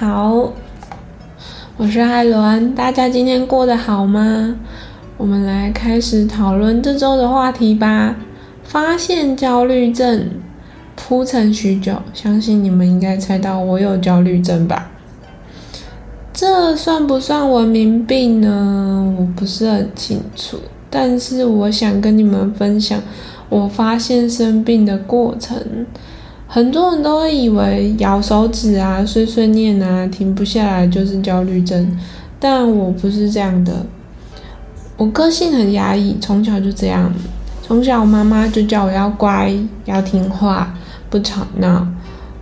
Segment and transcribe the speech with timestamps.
[0.00, 0.50] 好，
[1.76, 4.56] 我是艾伦，大家今天过得好吗？
[5.18, 8.16] 我们来开始讨论这周的话题吧。
[8.64, 10.30] 发现焦虑症，
[10.96, 14.90] 铺陈许久，相信你们应该猜到我有焦虑症吧？
[16.32, 19.14] 这算不算文明病呢？
[19.18, 20.56] 我不是很清楚，
[20.88, 22.98] 但是我想跟你们分享
[23.50, 25.84] 我发现生病的过程。
[26.52, 31.96] 很多人都会以为咬手指啊、碎碎念啊、停不下来就是焦虑症，
[32.40, 33.86] 但我不是这样的。
[34.96, 37.12] 我个性很压抑，从小就这样。
[37.62, 40.74] 从小我妈妈就叫我要乖、要听话、
[41.08, 41.86] 不吵闹。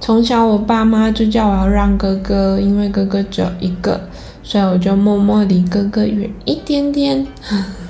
[0.00, 4.00] 从小我爸妈就叫我要让哥哥，因为哥哥只有一个，
[4.42, 7.26] 所以我就默默离哥哥远一点点。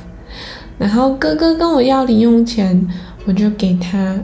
[0.78, 2.88] 然后哥哥跟我要零用钱，
[3.24, 4.16] 我就给他。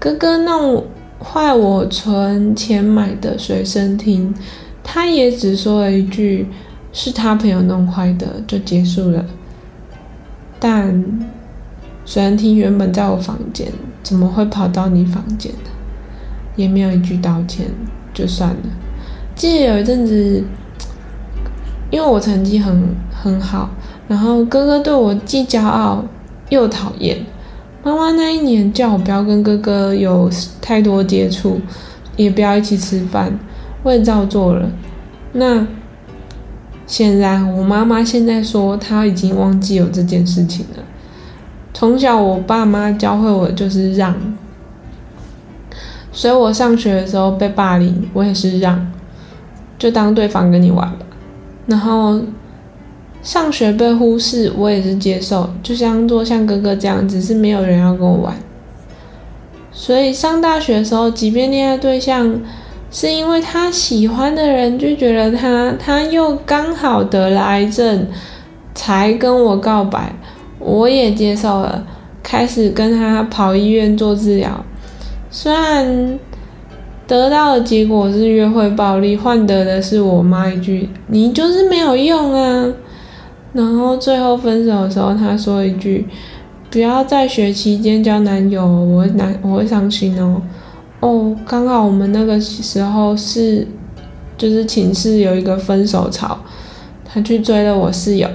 [0.00, 0.84] 哥哥弄。
[1.20, 4.34] 坏我存钱买的随身听，
[4.82, 6.46] 他也只说了一句
[6.92, 9.24] 是他朋友弄坏的就结束了。
[10.60, 11.04] 但
[12.04, 13.68] 随身听原本在我房间，
[14.02, 15.70] 怎么会跑到你房间呢？
[16.56, 17.66] 也没有一句道歉，
[18.14, 18.56] 就算了。
[19.34, 20.42] 记得有一阵子，
[21.90, 23.70] 因为我成绩很很好，
[24.08, 26.04] 然后哥哥对我既骄傲
[26.48, 27.24] 又讨厌。
[27.82, 31.60] 妈妈那一年叫我不要跟哥哥有太多接触，
[32.16, 33.38] 也不要一起吃饭，
[33.82, 34.68] 我也照做了。
[35.32, 35.66] 那
[36.86, 40.82] 显然，我妈妈现在说她已经忘记有这件事情了。
[41.72, 44.14] 从小我爸妈教会我就是让，
[46.10, 48.90] 所以我上学的时候被霸凌，我也是让，
[49.78, 51.06] 就当对方跟你玩吧。
[51.66, 52.20] 然后。
[53.28, 58.34] 上学被忽视，我也是接受，就像做像哥哥这样，只是没有人要跟我玩。
[59.70, 62.40] 所以上大学的时候，即便恋爱对象
[62.90, 68.06] 是因为他喜欢的人拒绝了他，他又刚好得了癌症，
[68.74, 70.10] 才跟我告白，
[70.58, 71.86] 我也接受了，
[72.22, 74.64] 开始跟他跑医院做治疗。
[75.30, 76.18] 虽然
[77.06, 82.72] 得到的结果是约会暴力，换得的是我妈一句“你就是没有用啊”。
[83.58, 86.06] 然后最后分手的时候，他说一句
[86.70, 90.40] ：“不要在学期间交男友，我会难，我会伤心哦。”
[91.00, 93.66] 哦，刚好我们那个时候是，
[94.36, 96.38] 就是寝室有一个分手潮，
[97.04, 98.28] 他去追了我室友，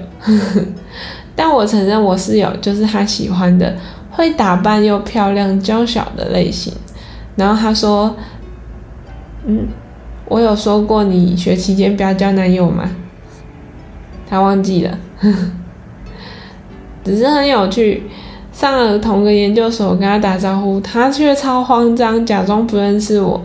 [1.38, 3.74] 但我承认我室友就是他喜欢的，
[4.12, 6.74] 会打扮又漂亮、娇小的类型。
[7.38, 8.14] 然后他说
[9.48, 9.70] ：“嗯，
[10.28, 12.90] 我有说过你学期间不要交男友吗？”
[14.30, 14.98] 他忘记了，
[17.04, 18.04] 只是很有趣。
[18.52, 23.42] 上了同个研究所，跟他打招呼，他却超慌张，假装不认识我，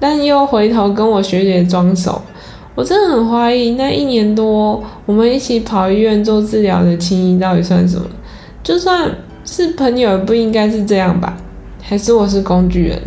[0.00, 2.22] 但又回头跟我学姐装熟。
[2.74, 8.06] 我真的很怀疑，那一年多我们一起跑医院做治疗的情谊到底算什么？
[8.62, 9.10] 就算
[9.44, 11.36] 是朋友，也不应该是这样吧？
[11.82, 12.98] 还是我是工具人？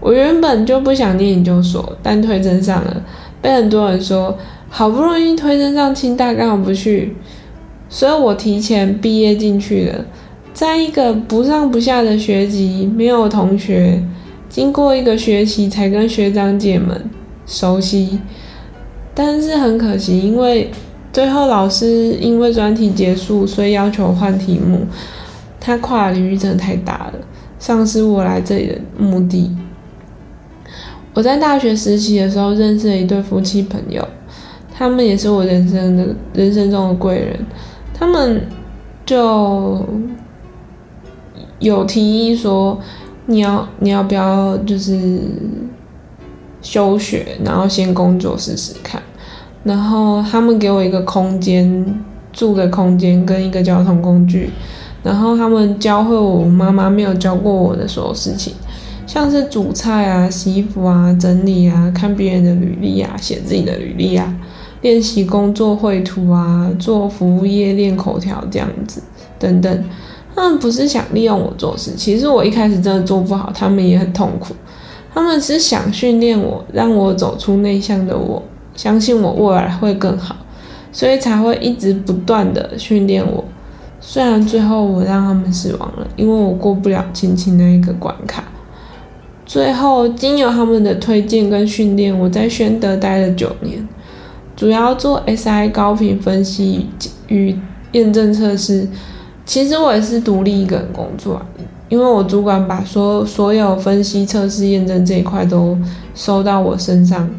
[0.00, 3.02] 我原本就不想念研究所，但推甄上了，
[3.40, 4.36] 被很多人说。
[4.68, 7.16] 好不容易推升上清大，刚好不去，
[7.88, 10.04] 所以我提前毕业进去了。
[10.52, 14.02] 在一个不上不下的学籍，没有同学，
[14.48, 17.08] 经过一个学期才跟学长姐们
[17.46, 18.18] 熟悉。
[19.14, 20.70] 但是很可惜，因为
[21.12, 24.86] 最后老师因为专题结束，所以要求换题目。
[25.60, 27.14] 他跨领域真的太大了，
[27.58, 29.50] 丧失我来这里的目的。
[31.14, 34.06] 我在大学实习的时候认识了一对夫妻朋友。
[34.78, 37.36] 他们也是我人生的人生中的贵人，
[37.92, 38.40] 他们
[39.04, 39.84] 就
[41.58, 42.78] 有提议说，
[43.26, 45.18] 你要你要不要就是
[46.62, 49.02] 休学，然后先工作试试看。
[49.64, 51.84] 然后他们给我一个空间
[52.32, 54.50] 住的空间跟一个交通工具，
[55.02, 58.54] 然后他们教会我妈妈没有教过我的所有事情，
[59.08, 64.32] 像是煮菜啊、洗衣服啊、整理啊、看别人的履历啊、写自己的履历啊。
[64.80, 69.02] 练习工作绘图啊，做服务业练口条这样子
[69.38, 69.84] 等等，
[70.34, 74.54] 他们不是想利用我做事，其实我一开始真的做不好，他们也很痛苦。
[75.12, 78.40] 他们是想训练我，让我走出内向的我，
[78.76, 80.36] 相信我未来会更好，
[80.92, 83.42] 所以才会一直不断的训练我。
[84.00, 88.44] 虽然最后我让他们失望了，因为我过不了亲亲那一个关卡。
[89.44, 93.88] 最后经由他们的推荐跟训练，我在宣德待了九年。
[94.58, 96.88] 主要做 SI 高频分析
[97.28, 97.56] 与
[97.92, 98.88] 验证测试，
[99.46, 101.40] 其实我也是独立一个人工作，
[101.88, 105.78] 因为我主管把所所有分析、测试、验证这一块都
[106.12, 107.30] 收到我身上，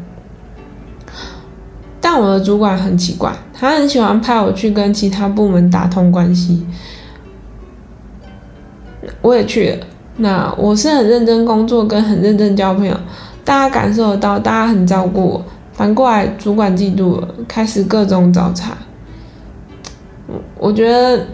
[2.00, 6.66] 但我的主管很奇怪，他很喜欢派我去跟其他部门打通关系。
[9.20, 12.96] 我也去了，那我是很认真工作，跟很认真交朋友，
[13.44, 15.44] 大家感受得到，大家很照顾我。
[15.80, 18.76] 反过来，主管嫉妒了，开始各种找茬。
[20.58, 21.26] 我觉得，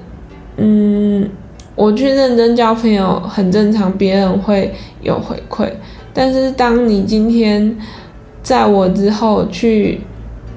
[0.57, 1.29] 嗯，
[1.75, 4.73] 我去认真交朋友很正常，别人会
[5.03, 5.69] 有回馈。
[6.15, 7.77] 但是当你今天
[8.41, 10.01] 在我之后去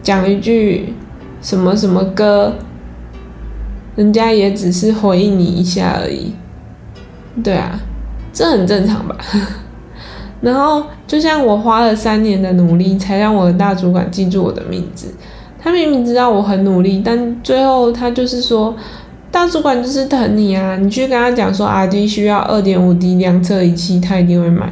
[0.04, 0.94] 讲一句
[1.42, 2.54] 什么什么歌，
[3.96, 6.36] 人家也只是回应你一下而已。
[7.44, 7.80] 对啊，
[8.32, 9.18] 这很正常吧？
[10.42, 15.12] 然后就像我花了三年的努力，才让我的大主管记住我的名字。
[15.60, 18.76] 他明明知道我很努力，但最后他就是说，
[19.32, 20.78] 大主管就是疼你啊！
[20.78, 24.72] 你去跟他讲说，R D 需要二点五 D 量测仪器，他一定会买。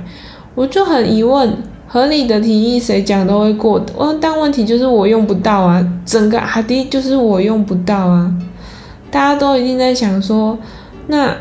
[0.53, 1.57] 我就很疑问，
[1.87, 3.91] 合理的提议谁讲都会过的。
[4.21, 8.31] 但问题就是我用不到啊，整个 R D 就是我用不到啊。
[9.09, 10.55] 大家都一定在想说，
[11.07, 11.35] 那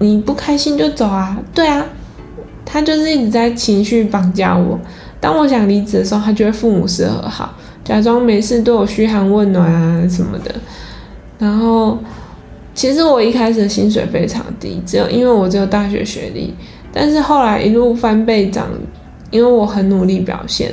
[0.00, 1.38] 你不开心就走啊？
[1.54, 1.86] 对啊。
[2.70, 4.78] 他就是一直在情绪绑架我。
[5.18, 10.54] 当我想离职的时候，他就会父母是和好，假装没事对我嘘寒问暖啊什么的。
[11.38, 11.96] 然后，
[12.74, 16.52] 其实我一开始的薪水非常低，只有因为我只有大学学历。
[16.92, 18.68] 但是后来一路翻倍涨，
[19.30, 20.72] 因为我很努力表现。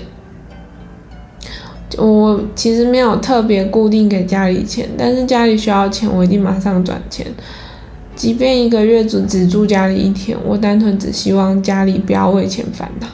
[1.98, 7.26] 我其实没有特别固定给家里钱，但是家里需要钱，我一定马上转钱。
[8.16, 13.08] 即便一个月只只住家里一天，我单纯只希望家里不要为钱烦恼。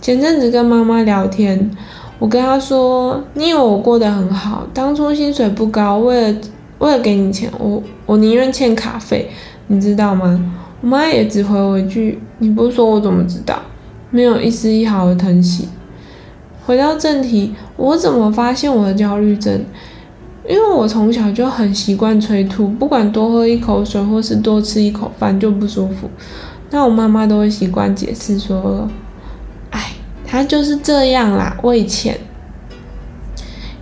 [0.00, 1.70] 前阵子跟妈妈聊天，
[2.18, 4.66] 我跟她说：“你以为我过得很好？
[4.74, 6.38] 当初薪水不高，为了
[6.78, 9.30] 为了给你钱，我我宁愿欠卡费，
[9.68, 10.52] 你知道吗？”
[10.82, 13.58] 我妈也只回我一句：“你不说我怎么知道？”
[14.10, 15.68] 没有一丝一毫的疼惜。
[16.66, 19.64] 回到正题，我怎么发现我的焦虑症？
[20.46, 26.10] 因为我从小就很习惯催吐，不管多喝一口水或是多吃一口饭就不舒服。
[26.70, 28.86] 那我妈妈都会习惯解释说
[29.70, 29.92] ：“哎，
[30.26, 32.18] 他就是这样啦，为钱。”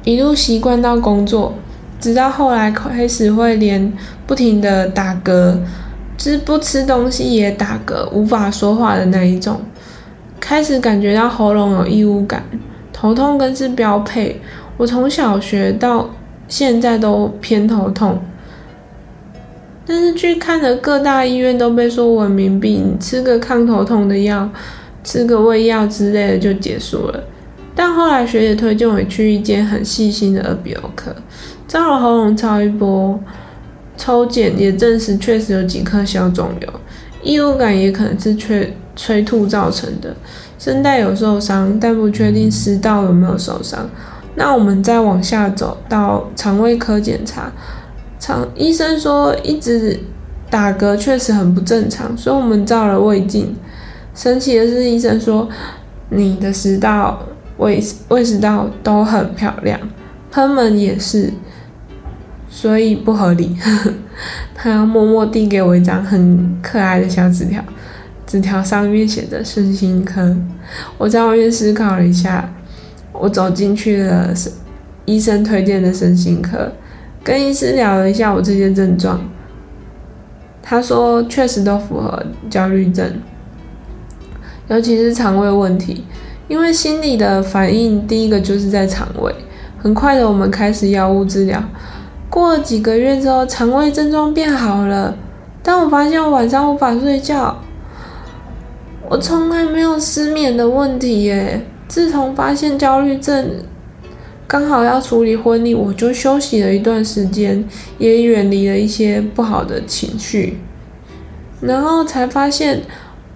[0.04, 1.54] 一路习惯到工作，
[1.98, 3.92] 直到后来开始会连
[4.26, 5.58] 不停的打嗝，
[6.16, 9.60] 吃不吃东西也打嗝，无法说话的那一种。
[10.38, 12.44] 开始感觉到喉咙有异物感，
[12.92, 14.40] 头痛更是标配。
[14.76, 16.08] 我从小学到。
[16.52, 18.20] 现在都偏头痛，
[19.86, 24.46] 但是去看了各大医院都被说文明病，吃个抗头痛的药，
[25.02, 27.24] 吃个胃药之类的就结束了。
[27.74, 31.16] 但后来学姐推荐我去一间很细心的耳鼻喉科，
[31.66, 33.18] 照了喉咙超一波，
[33.96, 36.68] 抽检也证实确实有几颗小肿瘤，
[37.22, 40.14] 异物感也可能是催催吐造成的，
[40.58, 43.88] 声带有受伤，但不确定食道有没有受伤。
[44.34, 47.52] 那我们再往下走到肠胃科检查，
[48.18, 50.00] 肠医生说一直
[50.48, 53.54] 打嗝确实很不正常，所以我们照了胃镜。
[54.14, 55.48] 神奇的是，医生说
[56.10, 57.22] 你的食道、
[57.58, 59.78] 胃胃食道都很漂亮，
[60.30, 61.30] 喷门也是，
[62.48, 63.56] 所以不合理。
[64.54, 67.62] 他默默递给我一张很可爱的小纸条，
[68.26, 70.34] 纸条上面写着“身心科”。
[70.96, 72.50] 我在外面思考了一下。
[73.12, 74.32] 我走进去了，
[75.04, 76.72] 医生推荐的身心科，
[77.22, 79.20] 跟医师聊了一下我这些症状，
[80.62, 83.12] 他说确实都符合焦虑症，
[84.68, 86.04] 尤其是肠胃问题，
[86.48, 89.34] 因为心理的反应第一个就是在肠胃。
[89.78, 91.62] 很快的，我们开始药物治疗，
[92.30, 95.16] 过了几个月之后，肠胃症状变好了，
[95.62, 97.56] 但我发现我晚上无法睡觉，
[99.08, 101.60] 我从来没有失眠的问题耶。
[101.92, 103.50] 自从发现焦虑症，
[104.46, 107.62] 刚好要处理婚礼，我就休息了一段时间，
[107.98, 110.56] 也远离了一些不好的情绪，
[111.60, 112.80] 然后才发现，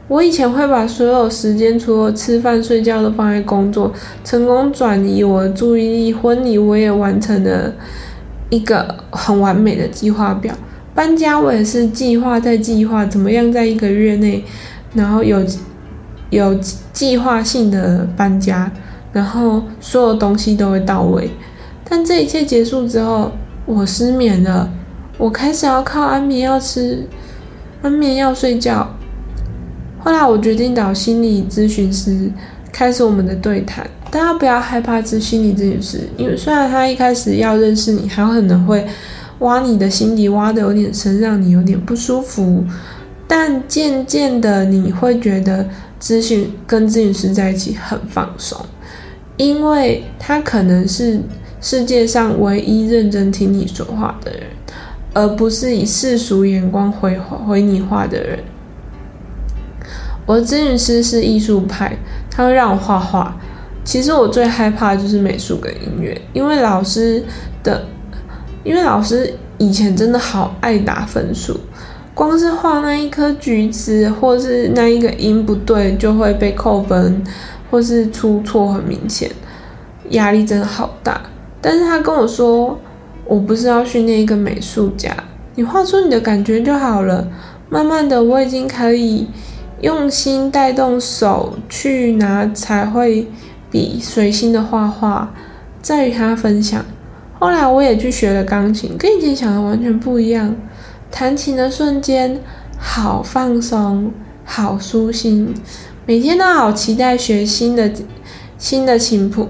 [0.08, 3.92] 我以前会把所有时间，除了吃饭睡觉，都放在工作，
[4.24, 6.14] 成功转移我的注意力。
[6.14, 7.74] 婚礼我也完成了
[8.48, 10.54] 一个很完美的计划表，
[10.94, 14.42] 搬家我也是计划在计划，怎么样在一个月内，
[14.94, 15.44] 然后有。
[16.30, 16.54] 有
[16.92, 18.70] 计划性的搬家，
[19.12, 21.30] 然后所有东西都会到位。
[21.88, 23.30] 但这一切结束之后，
[23.64, 24.68] 我失眠了，
[25.18, 27.06] 我开始要靠安眠药吃
[27.80, 28.88] 安眠药睡觉。
[30.00, 32.30] 后来我决定找心理咨询师
[32.72, 33.86] 开始我们的对谈。
[34.10, 38.84] 大家不要害怕咨心理咨询师，因为虽然他一开始要认识你，他可能会
[39.38, 42.64] 挖你的心底挖的有点深，让你有点不舒服。
[43.28, 45.64] 但渐渐的，你会觉得。
[46.06, 48.64] 咨询跟咨询师在一起很放松，
[49.36, 51.20] 因为他可能是
[51.60, 54.42] 世界上唯一认真听你说话的人，
[55.12, 58.38] 而不是以世俗眼光回回你话的人。
[60.24, 61.98] 我的咨询师是艺术派，
[62.30, 63.36] 他会让我画画。
[63.82, 67.20] 其实我最害怕就是美术跟音乐，因为老师
[67.64, 67.84] 的，
[68.62, 71.58] 因为老师以前真的好爱打分数，
[72.16, 77.22] 光是画那一颗橘子，或是那一个音不对，就会被扣分，
[77.70, 79.30] 或是出错很明显，
[80.08, 81.20] 压力真的好大。
[81.60, 82.78] 但是他跟我说，
[83.26, 85.14] 我不是要训练一个美术家，
[85.56, 87.28] 你画出你的感觉就好了。
[87.68, 89.28] 慢慢的，我已经可以
[89.82, 93.28] 用心带动手去拿彩绘。
[93.68, 95.34] 笔随心的画画，
[95.82, 96.82] 在与他分享。
[97.38, 100.54] 后来我也去学了钢琴，跟以前想的完全不一样。
[101.18, 102.38] 弹琴的瞬间，
[102.76, 104.12] 好放松，
[104.44, 105.54] 好舒心。
[106.04, 107.90] 每天都好期待学新的
[108.58, 109.48] 新的琴谱。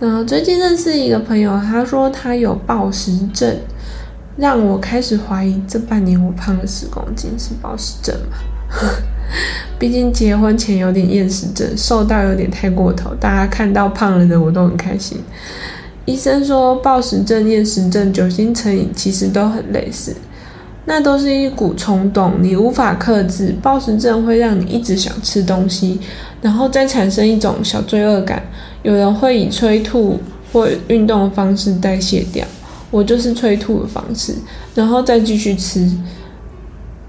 [0.00, 3.56] 然后最近认识一个朋友，他说他有暴食症，
[4.36, 8.36] 让我开始怀疑这半年我胖了十公斤是暴食症吗？
[9.78, 15.22] 毕竟结婚前有点厌食症，瘦到有点太过头，大家看到胖了的我都很开心。
[16.06, 20.12] 医生说暴食症、厌食症、酒精成瘾其实都很类似，
[20.86, 23.54] 那都是一股冲动，你无法克制。
[23.60, 26.00] 暴食症会让你一直想吃东西，
[26.40, 28.42] 然后再产生一种小罪恶感。
[28.82, 30.18] 有人会以催吐
[30.52, 32.46] 或运动的方式代谢掉，
[32.90, 34.34] 我就是催吐的方式，
[34.74, 35.90] 然后再继续吃，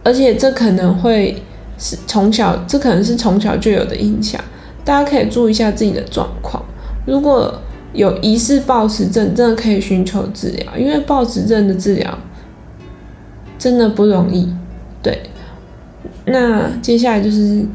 [0.03, 1.41] 而且这可能会。
[1.79, 4.41] 是从小，这可能是从小就有的影响。
[4.83, 6.65] 大家可以注意一下自己的状况。
[7.05, 7.53] 如果
[7.93, 12.17] 有疑似暴食症，真的可以寻求治疗，因为暴食症的治疗
[13.57, 14.47] 真的不容易。
[15.01, 15.29] 对，
[16.25, 17.65] 那接下来就是，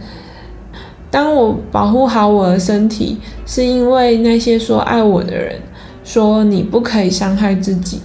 [1.10, 5.60] 当我保护好我的身体，是因为那些说爱我的人
[6.04, 8.00] 说你不可以伤害自己。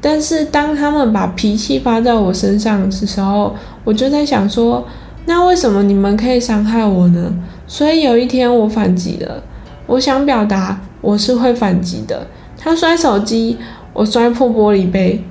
[0.00, 4.84] 但是当他们把脾气发在我身上的时候，我就在想说，
[5.26, 7.32] 那为什么你们可以伤害我呢？
[7.68, 9.42] 所以有一天我反击了，
[9.86, 12.26] 我想表达我是会反击的。
[12.58, 13.56] 他摔手机，
[13.92, 15.24] 我摔破玻璃杯，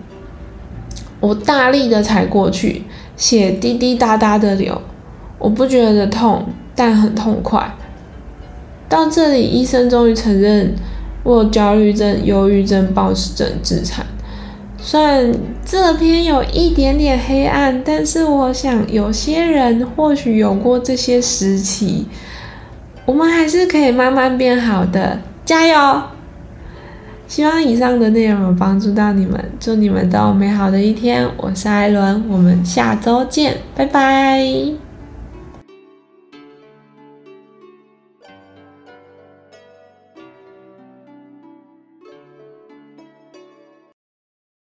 [1.21, 2.83] 我大力的踩过去，
[3.15, 4.81] 血滴滴答答的流，
[5.39, 7.73] 我不觉得痛，但很痛快。
[8.89, 10.75] 到这里，医生终于承认
[11.23, 14.05] 我有焦虑症、忧郁症、暴食症、自残。
[14.77, 15.31] 虽然
[15.63, 22.07] 这篇有一点点黑暗，但是我想有些人或许有过这些时期，
[23.05, 26.01] 我们还是可以慢慢变好的，加油！
[27.31, 31.25] 希望以上的内容有帮助到你们，祝你们都有美好的一天。
[31.37, 34.90] 我是艾伦，我们下周见，拜拜。